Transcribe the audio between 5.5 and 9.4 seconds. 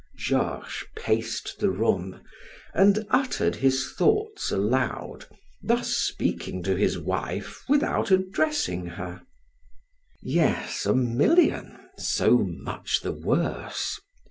thus speaking to his wife without addressing her: